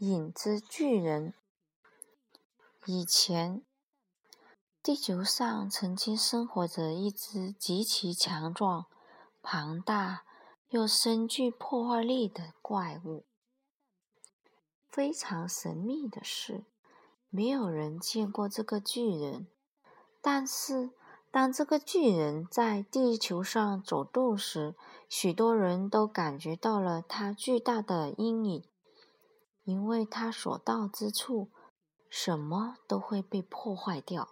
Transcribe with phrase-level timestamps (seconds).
[0.00, 1.34] 影子巨人。
[2.86, 3.62] 以前，
[4.80, 8.86] 地球上曾经生活着一只极其强壮、
[9.42, 10.22] 庞大
[10.68, 13.24] 又深具破坏力的怪物。
[14.88, 16.64] 非常神秘的是，
[17.28, 19.48] 没有人见过这个巨人。
[20.22, 20.92] 但是，
[21.32, 24.76] 当这个巨人在地球上走动时，
[25.08, 28.64] 许多人都感觉到了他巨大的阴影。
[29.68, 31.50] 因为他所到之处，
[32.08, 34.30] 什么都会被破坏掉，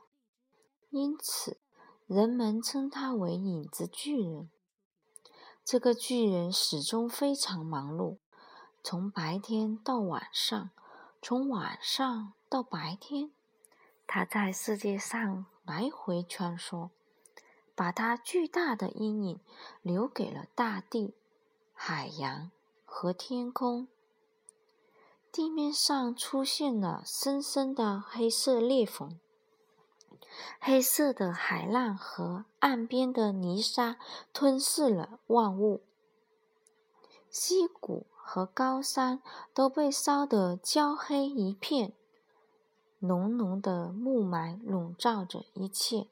[0.89, 1.59] 因此
[2.07, 4.49] 人们称他为影子巨人。
[5.63, 8.17] 这个巨人始终非常忙碌，
[8.83, 10.71] 从白天到晚上，
[11.21, 13.31] 从晚上到白天，
[14.07, 16.89] 他在世界上来回穿梭，
[17.75, 19.41] 把他巨大的阴影
[19.83, 21.15] 留给了大地、
[21.75, 22.51] 海洋
[22.87, 23.89] 和天空。
[25.37, 29.21] 地面上出现了深深的黑色裂缝，
[30.59, 33.99] 黑色的海浪和岸边的泥沙
[34.33, 35.83] 吞噬了万物，
[37.29, 39.21] 溪谷和高山
[39.53, 41.93] 都被烧得焦黑一片，
[43.01, 46.07] 浓浓的雾霾笼罩着一切。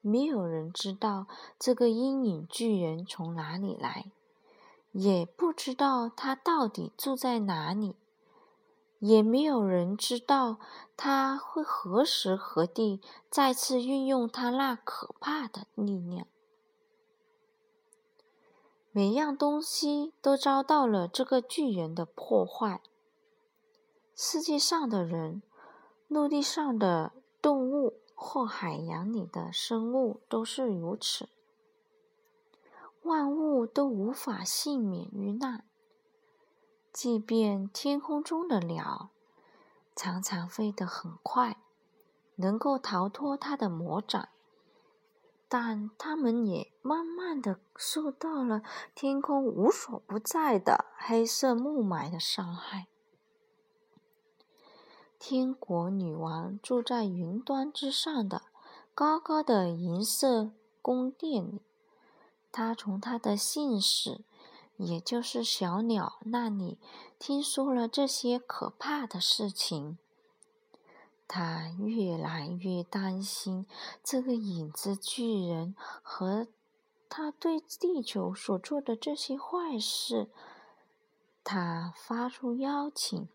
[0.00, 4.10] 没有人知道这个阴影巨人从哪里来。
[4.98, 7.96] 也不知道他到底住在哪里，
[8.98, 10.58] 也没有人知道
[10.96, 16.26] 他会何时何地再次运用他那可怕的力量。
[18.90, 22.80] 每样东西都遭到了这个巨人的破坏。
[24.14, 25.42] 世界上的人、
[26.08, 31.28] 陆地上的动物或海洋里的生物都是如此。
[33.06, 35.64] 万物都无法幸免于难，
[36.92, 39.10] 即便天空中的鸟
[39.94, 41.56] 常常飞得很快，
[42.34, 44.28] 能够逃脱它的魔掌，
[45.48, 48.62] 但它们也慢慢的受到了
[48.94, 52.88] 天空无所不在的黑色雾霾的伤害。
[55.18, 58.42] 天国女王住在云端之上的
[58.94, 60.50] 高高的银色
[60.82, 61.62] 宫殿里。
[62.56, 64.24] 他从他的信使，
[64.78, 66.78] 也就是小鸟那里
[67.18, 69.98] 听说了这些可怕的事情。
[71.28, 73.66] 他越来越担心
[74.02, 76.46] 这个影子巨人和
[77.10, 80.30] 他对地球所做的这些坏事。
[81.44, 83.28] 他发出邀请，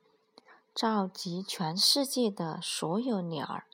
[0.73, 3.65] 召集全世界的所有鸟儿，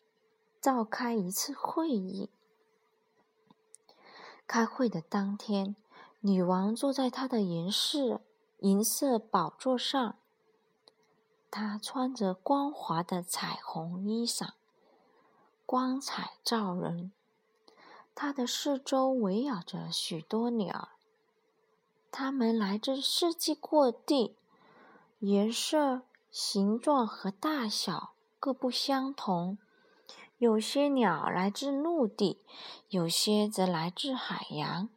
[0.59, 2.29] 召开一次会议。
[4.47, 5.75] 开会的当天，
[6.21, 8.21] 女王坐在她的银饰
[8.59, 10.15] 银色宝座上。
[11.51, 14.51] 她穿着光滑的彩虹衣裳，
[15.65, 17.11] 光彩照人。
[18.15, 20.89] 她的四周围绕着许多鸟，
[22.09, 24.37] 它们来自世界各地，
[25.19, 29.57] 颜色、形状和大小各不相同。
[30.39, 32.45] 有些鸟来自陆地，
[32.89, 34.89] 有些则来自海洋；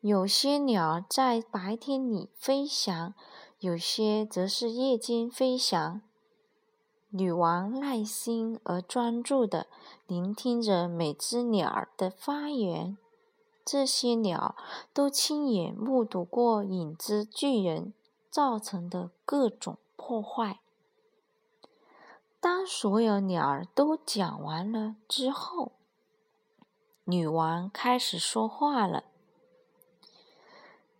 [0.00, 3.14] 有些鸟在白天里飞翔，
[3.60, 6.02] 有些则是夜间飞翔。
[7.10, 9.68] 女王耐心而专注地
[10.08, 12.98] 聆听着每只鸟儿的发言。
[13.64, 14.56] 这些鸟
[14.92, 17.94] 都亲眼目睹过影子巨人
[18.28, 20.58] 造成的各种破坏。
[22.44, 25.72] 当所有鸟儿都讲完了之后，
[27.04, 29.04] 女王开始说话了：“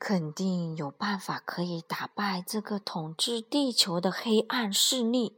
[0.00, 5.36] 肯定有办法可以打败这个统治地球的黑暗势力。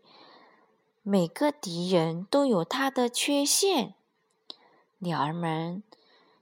[1.02, 3.96] 每个敌人都有他的缺陷。
[4.98, 5.82] 鸟儿们，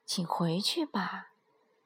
[0.04, 1.28] 请回去吧，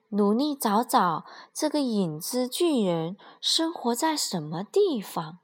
[0.09, 1.25] 努力找找
[1.55, 5.39] 这个影子巨人生活在什么地方。”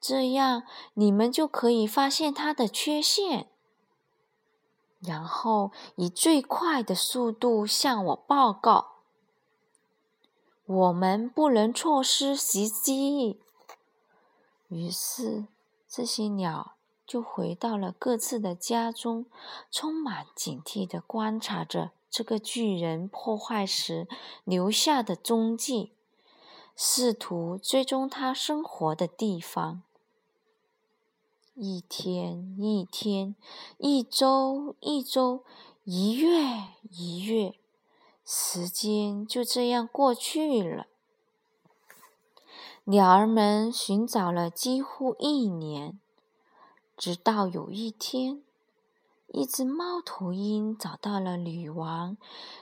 [0.00, 0.62] 这样，
[0.94, 3.48] 你们就可以发现它的缺陷，
[5.00, 9.02] 然后以最快的速度向我报告。
[10.64, 13.40] 我们不能错失时机。
[14.68, 15.46] 于是，
[15.88, 16.74] 这些鸟
[17.06, 19.26] 就回到了各自的家中，
[19.70, 24.06] 充满警惕地观察着这个巨人破坏时
[24.44, 25.94] 留下的踪迹，
[26.76, 29.82] 试图追踪他生活的地方。
[31.60, 33.34] 一天一天，
[33.78, 35.42] 一周一周，
[35.82, 37.52] 一月一月，
[38.24, 40.86] 时间就这样过去了。
[42.84, 45.98] 鸟儿们寻找了几乎一年，
[46.96, 48.44] 直到有一天，
[49.26, 52.16] 一只猫头鹰找到了女王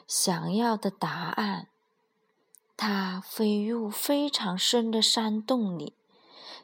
[0.06, 1.68] 想要的答案。
[2.78, 5.92] 它飞入非常深的山洞里，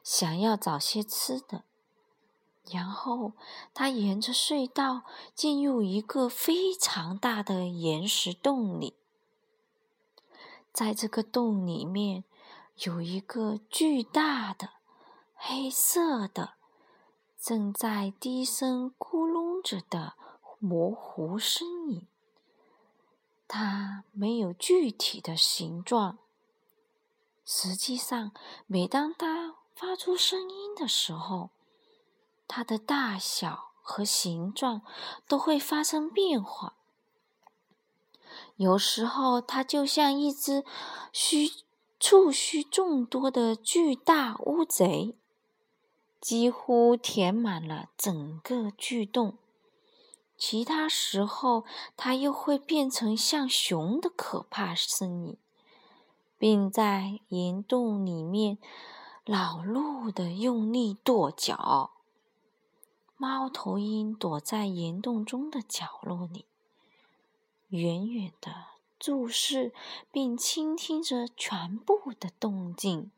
[0.03, 1.65] 想要找些吃的。
[2.71, 3.33] 然后，
[3.75, 5.03] 他沿着隧道
[5.35, 8.95] 进入一个非常大的岩石洞里。
[10.73, 12.25] 在这个洞里面，
[12.85, 14.71] 有一个巨大的、
[15.35, 16.55] 黑色的、
[17.39, 20.15] 正在低声咕哝着的
[20.59, 22.07] 模糊身影。
[23.47, 26.17] 它没有具体的形状。
[27.45, 28.33] 实际上，
[28.67, 31.51] 每当它发出声音的时候，
[32.55, 34.83] 它的大小和形状
[35.27, 36.75] 都会发生变化。
[38.57, 40.63] 有时候，它就像一只
[41.15, 41.51] 须
[41.99, 45.17] 触须众多的巨大乌贼，
[46.21, 49.39] 几乎填满了整个巨洞；
[50.37, 51.65] 其他时候，
[51.97, 55.39] 它又会变成像熊的可怕身影，
[56.37, 58.59] 并在岩洞里面
[59.25, 61.93] 恼怒地用力跺脚。
[63.23, 66.45] 猫头鹰躲在岩洞中的角落里。
[67.69, 68.53] 远远的
[68.99, 69.73] 注视
[70.11, 73.13] 并倾听着全部的动静。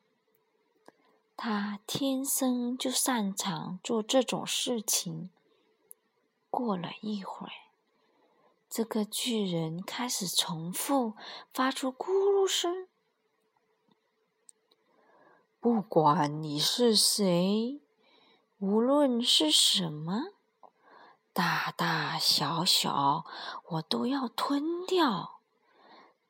[1.38, 5.30] 他天生就擅长做这种事情。
[6.50, 7.52] 过了一会儿，
[8.68, 11.14] 这个巨人开始重复
[11.54, 12.86] 发出咕噜声。
[15.58, 17.80] 不管你是谁，
[18.58, 20.34] 无论是什么。
[21.32, 23.26] 大大小小，
[23.70, 25.40] 我都要吞掉。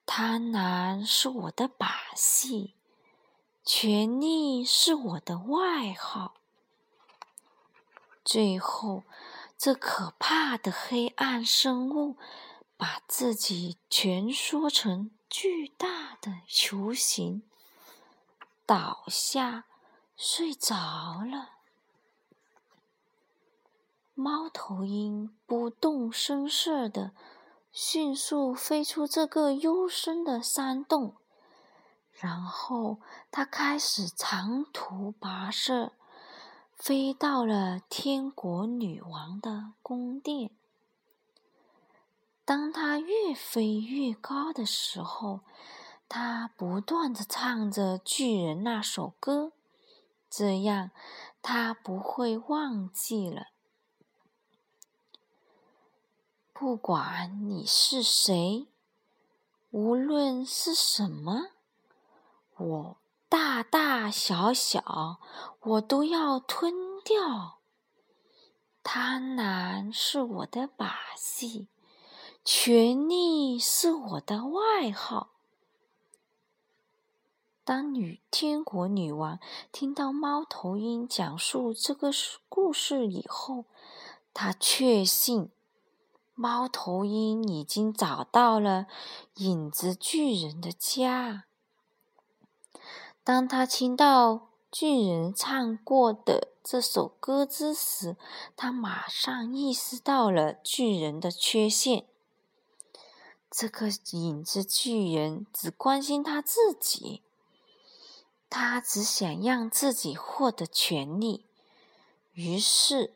[0.06, 2.75] 贪婪是我的把戏，
[3.65, 6.35] 权力是我的外号。
[8.25, 9.05] 最后，
[9.59, 12.17] 这可怕的黑暗生物
[12.79, 17.43] 把自己蜷缩成巨大的球形，
[18.65, 19.65] 倒下，
[20.17, 20.76] 睡着
[21.23, 21.50] 了。
[24.16, 27.11] 猫头鹰不动声色地
[27.72, 31.16] 迅速飞出这个幽深的山洞，
[32.12, 33.00] 然后
[33.32, 35.90] 它开始长途跋涉，
[36.76, 40.52] 飞到了天国女王的宫殿。
[42.44, 45.40] 当它越飞越高的时候，
[46.08, 49.50] 它不断地唱着巨人那首歌，
[50.31, 50.93] 这样
[51.43, 53.49] 它不会忘记了。
[56.56, 58.68] 不管你是谁，
[59.72, 61.48] 无论是什么，
[62.56, 62.96] 我
[63.28, 65.18] 大大小小，
[65.62, 66.72] 我都要吞
[67.02, 67.58] 掉。
[68.84, 71.66] 贪婪是我的把戏，
[72.44, 75.30] 权力是我的外号。
[77.64, 79.40] 当女天国女王
[79.72, 82.12] 听到猫头鹰讲述这个
[82.48, 83.64] 故事以后，
[84.32, 85.50] 她确信。
[86.34, 88.86] 猫头鹰已经找到了
[89.36, 91.44] 影子巨人的家。
[93.22, 98.16] 当他听到巨人唱过的这首歌之时，
[98.56, 102.04] 他马上意识到了巨人的缺陷。
[103.49, 107.23] 这个影子巨人只关心他自己，
[108.50, 111.47] 他只想让自己获得权利。
[112.32, 113.14] 于是，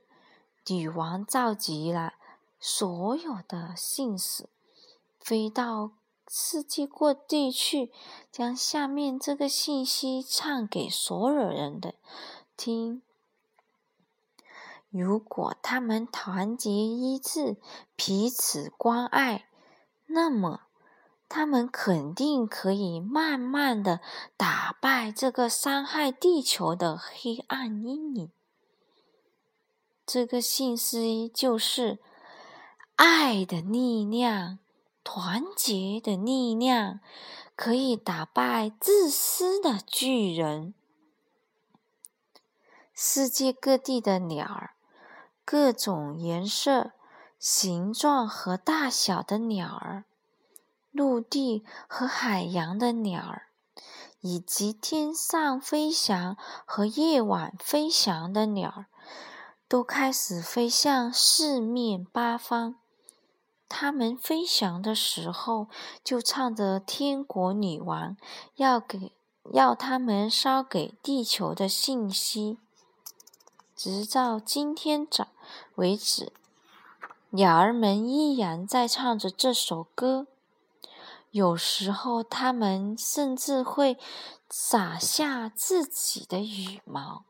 [0.69, 2.15] 女王召集了。
[2.61, 4.49] 所有的信使
[5.21, 5.93] 飞到
[6.27, 7.93] 世界各地去，
[8.33, 11.95] 将下面这个信息唱给所有人的
[12.57, 13.01] 听。
[14.91, 17.57] 如果他们团结一致，
[17.95, 19.49] 彼此关爱，
[20.07, 20.63] 那么
[21.29, 24.01] 他们肯定可以慢慢的
[24.37, 28.33] 打败这个伤害地球的黑暗阴影。
[30.05, 32.01] 这个信息就是。
[32.99, 34.59] 爱的力量，
[35.05, 36.99] 团结的力量，
[37.55, 40.75] 可以打败自私的巨人。
[42.93, 44.75] 世界各地的鸟儿，
[45.45, 46.91] 各种颜色、
[47.39, 50.05] 形状和大小的鸟儿，
[50.91, 53.47] 陆地和海洋的鸟儿，
[54.21, 58.87] 以及天上飞翔和夜晚飞翔的鸟儿，
[59.69, 62.75] 都开始飞向四面八方。
[63.69, 65.69] 他们飞翔的时候，
[66.03, 68.17] 就唱着天国女王
[68.57, 69.13] 要给
[69.53, 72.59] 要他们捎给地球的信息。
[73.77, 75.29] 直到今天早
[75.77, 76.33] 为止，
[77.31, 80.27] 鸟儿们依然在唱着这首歌。
[81.31, 83.99] 有时候，它们甚至会
[84.49, 87.25] 撒下自己的羽毛，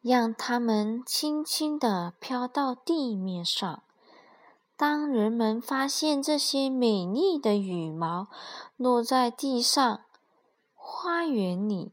[0.00, 3.82] 让它们轻轻地飘到地面上。
[4.80, 8.28] 当人们发现这些美丽的羽毛
[8.78, 10.00] 落在地上、
[10.74, 11.92] 花园里、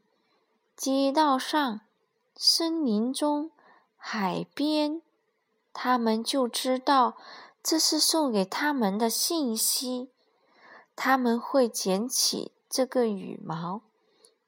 [0.73, 1.81] 街道上，
[2.37, 3.51] 森林中、
[3.97, 5.01] 海边，
[5.73, 7.17] 他们就知道
[7.61, 10.09] 这是送给他们的信息。
[10.95, 13.81] 他们会捡起这个羽毛，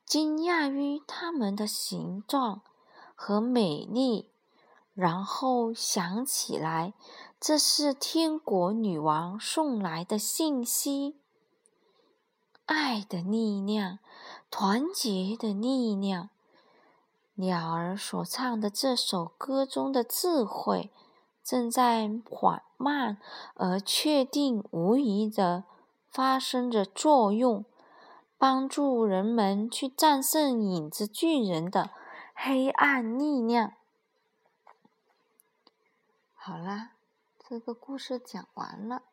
[0.05, 2.61] 惊讶于它们的形状
[3.13, 4.29] 和美丽，
[4.99, 6.93] 然后想起来
[7.39, 11.15] 这是天国女王送来的信息。
[12.65, 13.99] 爱的力量，
[14.51, 16.31] 团结的力量。
[17.35, 20.91] 鸟儿所唱的这首歌中的智慧，
[21.41, 23.19] 正在缓慢
[23.53, 25.63] 而确定无疑的
[26.09, 27.63] 发生着作用，
[28.37, 31.91] 帮助人们去战胜影子巨人的
[32.35, 33.71] 黑暗力量。
[36.49, 36.93] 好啦，
[37.47, 39.03] 这个故事讲完了。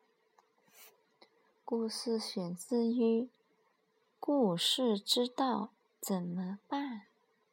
[1.63, 3.25] 故事选自于
[4.19, 5.69] 《故事之道
[6.01, 7.01] 怎么办》。